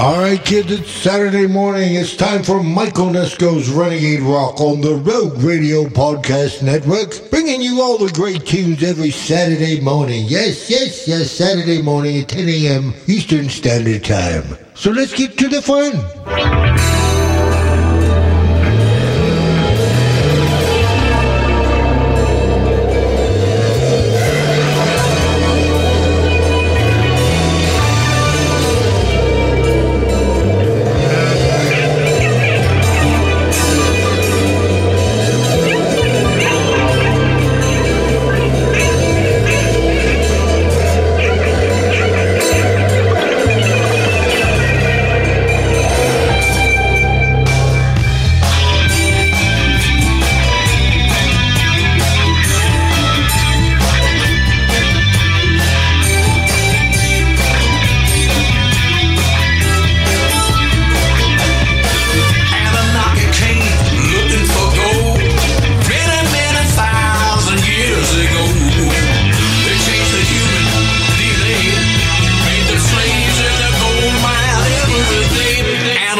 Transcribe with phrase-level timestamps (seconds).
[0.00, 1.94] All right, kids, it's Saturday morning.
[1.94, 7.82] It's time for Mike Onesko's Renegade Rock on the Rogue Radio Podcast Network, bringing you
[7.82, 10.24] all the great tunes every Saturday morning.
[10.26, 12.94] Yes, yes, yes, Saturday morning at 10 a.m.
[13.08, 14.56] Eastern Standard Time.
[14.72, 17.09] So let's get to the fun.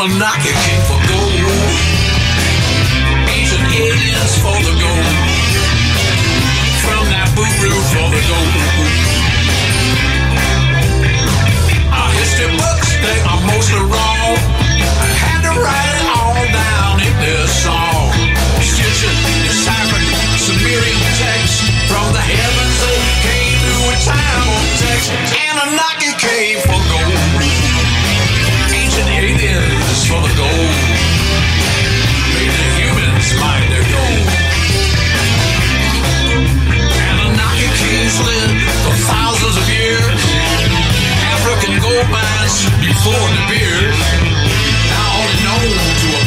[0.03, 1.31] Anunnaki came for gold,
[3.29, 5.17] ancient aliens for the gold,
[6.81, 9.20] from Nibiru for the gold.
[42.81, 43.81] before the beer.
[44.91, 46.25] Now all it knows to a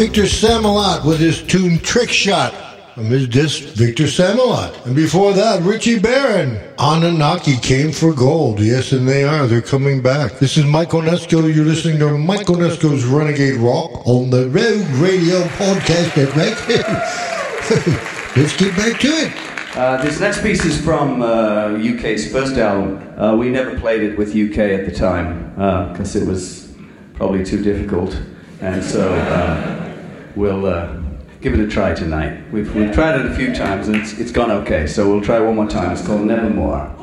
[0.00, 2.54] Victor Samalot with his tune Trick Shot
[2.94, 4.86] from his disc Victor Samalot.
[4.86, 6.58] And before that, Richie Barron.
[6.78, 8.60] Anunnaki came for gold.
[8.60, 9.46] Yes, and they are.
[9.46, 10.38] They're coming back.
[10.38, 11.54] This is Mike Onesko.
[11.54, 16.16] You're listening to Mike Onesko's Renegade Rock on the Rogue Radio Podcast.
[18.36, 19.76] Let's get back to it.
[19.76, 23.20] Uh, this next piece is from uh, UK's first album.
[23.20, 25.50] Uh, we never played it with UK at the time
[25.92, 26.72] because it was
[27.12, 28.18] probably too difficult,
[28.62, 29.89] and so uh,
[30.36, 30.96] we'll uh,
[31.40, 32.50] give it a try tonight.
[32.52, 35.40] We've, we've tried it a few times and it's, it's gone okay, so we'll try
[35.40, 35.92] one more time.
[35.92, 36.99] It's called Nevermore.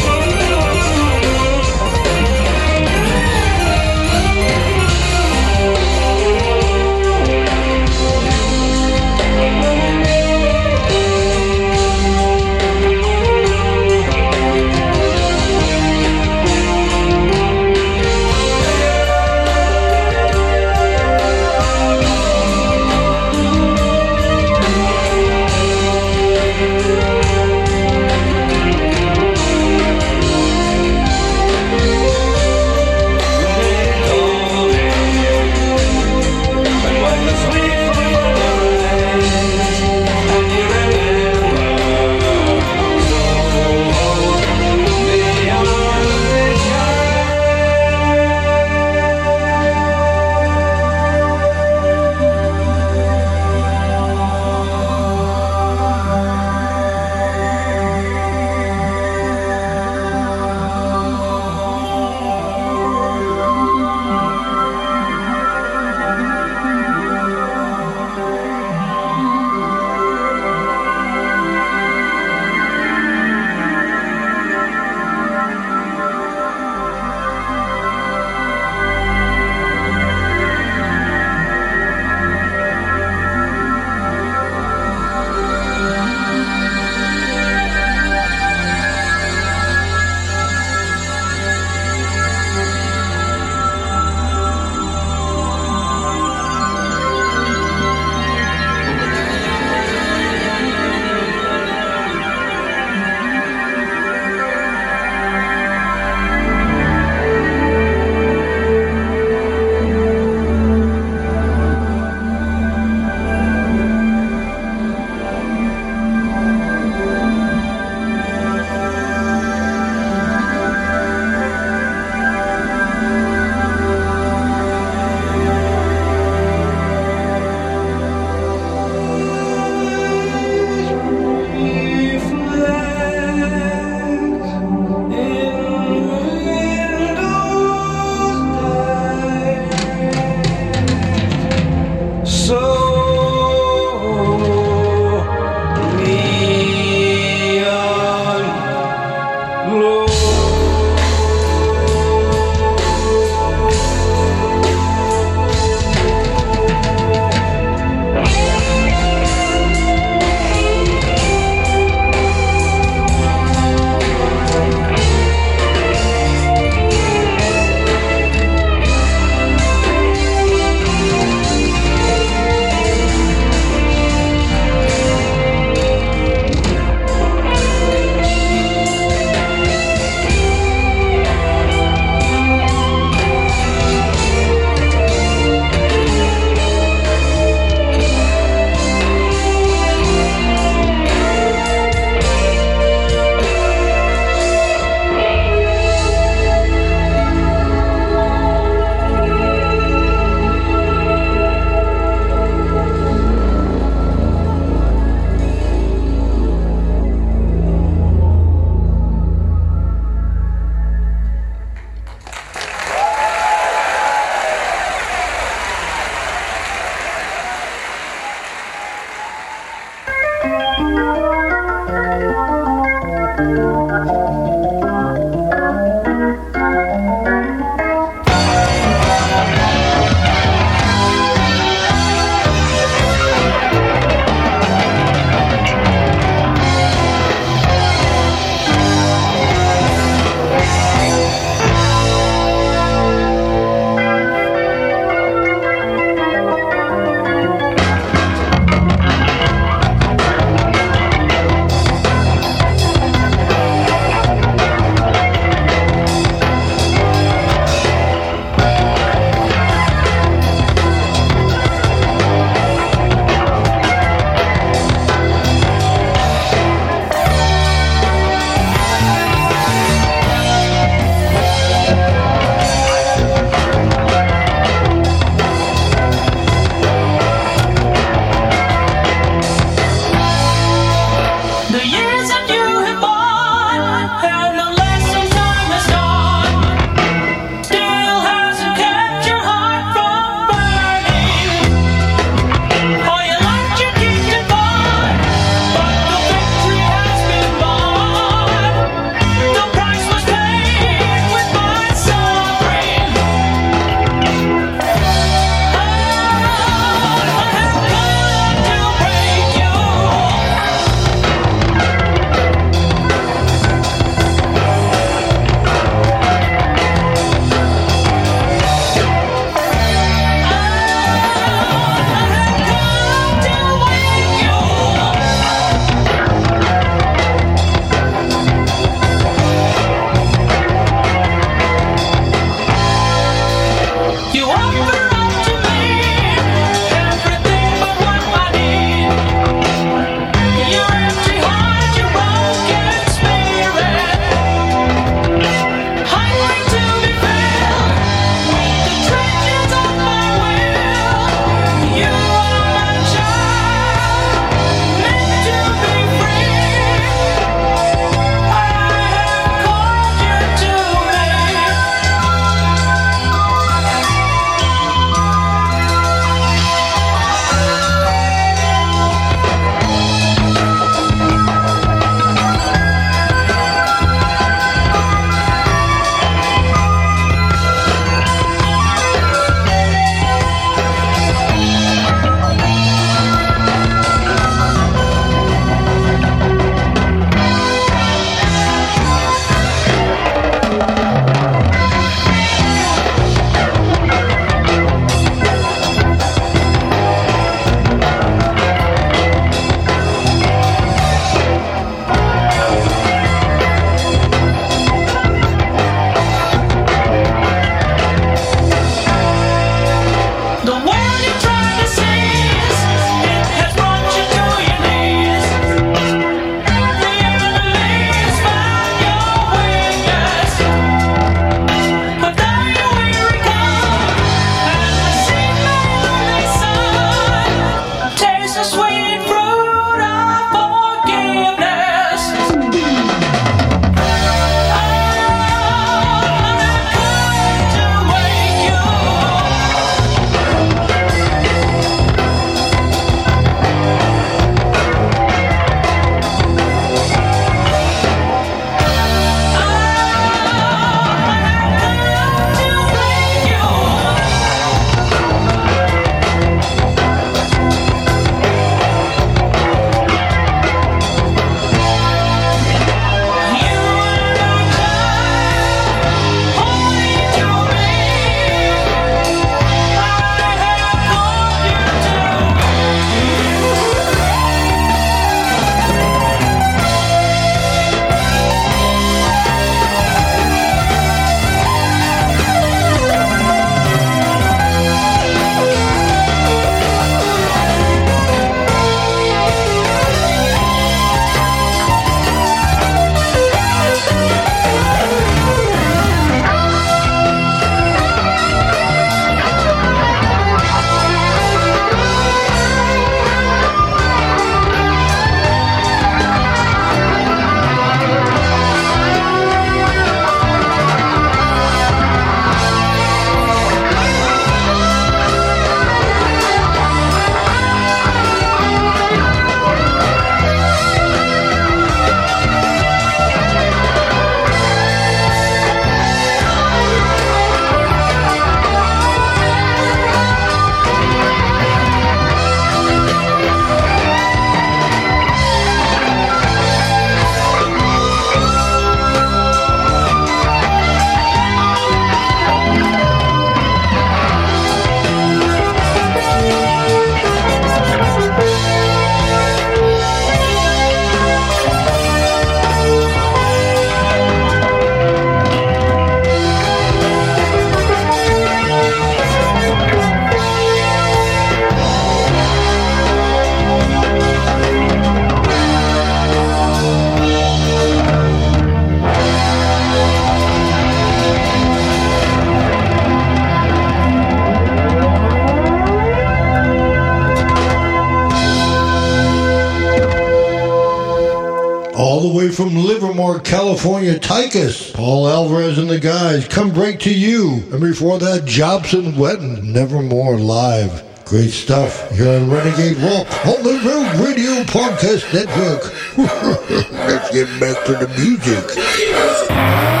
[583.51, 584.93] California, Tychus.
[584.93, 587.55] Paul Alvarez and the guys come break to you.
[587.73, 591.03] And before that, Jobson Wetton, Nevermore Live.
[591.25, 595.83] Great stuff here on Renegade Rock on the Rogue Radio Podcast Network.
[596.93, 600.00] Let's get back to the music.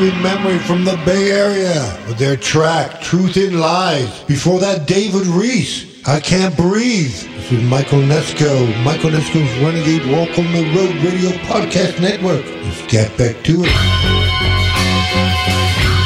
[0.00, 4.24] Heavy Memory from the Bay Area with their track Truth in Lies.
[4.24, 7.12] Before that, David Reese, I Can't Breathe.
[7.12, 8.82] This is Mike Onesko.
[8.82, 12.46] Mike Onesko's Renegade Rock on the Rogue Radio Podcast Network.
[12.46, 15.99] Let's get back to it.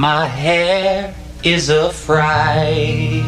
[0.00, 3.22] My hair is a fright.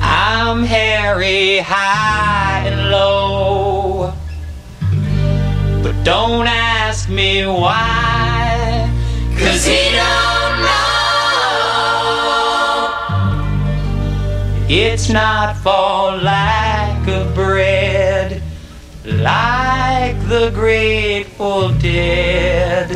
[0.00, 4.12] I'm hairy high and low.
[5.82, 8.88] But don't ask me why.
[9.36, 11.26] Cause he don't know.
[14.68, 18.44] It's not for lack of bread,
[19.04, 22.95] like the grateful dead.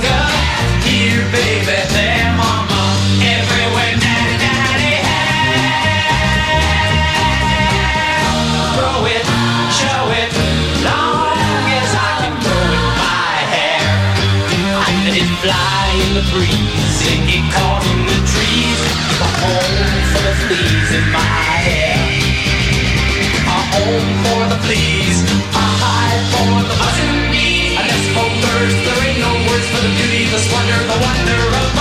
[16.21, 16.97] the breeze.
[17.07, 18.79] It get caught in the trees.
[19.21, 21.33] A home for the fleas in my
[21.65, 21.97] hair.
[23.47, 25.19] A home for the fleas.
[25.55, 27.77] A hive for the buzzing bees.
[27.79, 28.77] A nest for birds.
[28.85, 31.80] There ain't no words for the beauty, the splendor, the wonder of my